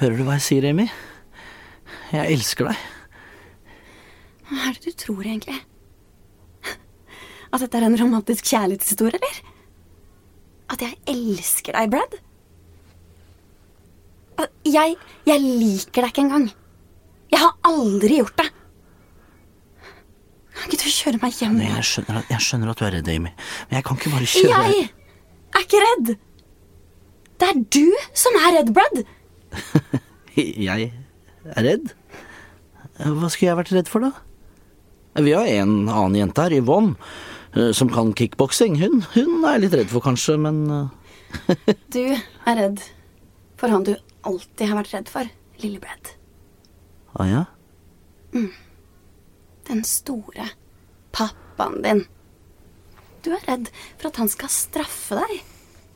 [0.00, 0.86] Hører du hva jeg sier, Amy?
[2.14, 2.84] Jeg elsker deg.
[4.48, 5.58] Hva er det du tror, egentlig?
[7.50, 9.42] At dette er en romantisk kjærlighetshistorie, eller?
[10.72, 12.16] At jeg elsker deg, Brad?
[14.64, 14.96] Jeg,
[15.28, 16.48] jeg liker deg ikke engang.
[17.34, 18.48] Jeg har aldri gjort det.
[20.56, 21.60] Kan ikke du kjøre meg hjem?
[21.60, 24.16] Nei, jeg, skjønner at, jeg skjønner at du er redd, Amy, men jeg kan ikke
[24.16, 24.90] bare kjøre Jeg
[25.60, 26.12] er ikke redd.
[27.40, 27.86] Det er du
[28.16, 29.02] som er redd, Brad.
[30.36, 30.92] Jeg
[31.44, 31.92] er redd?
[33.00, 35.20] Hva skulle jeg vært redd for, da?
[35.24, 36.94] Vi har en annen jente her, Yvonne,
[37.56, 38.76] eh, som kan kickboksing.
[38.80, 42.84] Hun, hun er jeg litt redd for, kanskje, men eh, Du er redd
[43.60, 43.94] for han du
[44.26, 45.28] alltid har vært redd for,
[45.60, 46.14] lille Brad.
[47.18, 47.42] Ah, ja?
[49.68, 50.46] Den store
[51.12, 52.04] pappaen din.
[53.24, 55.40] Du er redd for at han skal straffe deg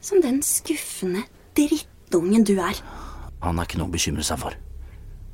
[0.04, 1.24] som den skuffende
[1.56, 2.76] drittungen du er.
[3.44, 4.56] Han er ikke noe å bekymre seg for.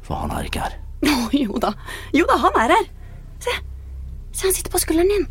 [0.06, 0.78] For han er ikke her.
[1.06, 1.72] Oh, jo da.
[2.12, 2.88] Jo da, han er her.
[3.40, 3.52] Se.
[4.32, 5.28] Se, han sitter på skulderen din.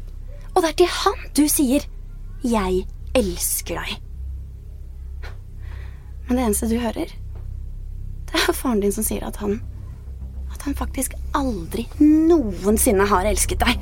[0.55, 1.85] Og det er til han du sier
[2.43, 3.99] 'Jeg elsker deg'.
[6.27, 7.11] Men det eneste du hører,
[8.29, 9.61] det er faren din som sier at han
[10.53, 13.79] At han faktisk aldri noensinne har elsket deg.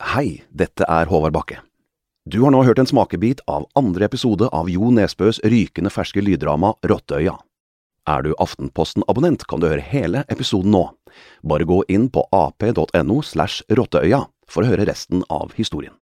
[0.00, 1.58] Hei, dette er Håvard Bakke.
[2.24, 6.70] Du har nå hørt en smakebit av andre episode av Jo Nesbøs rykende ferske lyddrama
[6.88, 7.34] Rotteøya.
[8.08, 10.86] Er du Aftenposten-abonnent, kan du høre hele episoden nå.
[11.44, 15.92] Bare gå inn på ap.no slash rotteøya for å høre resten av historien.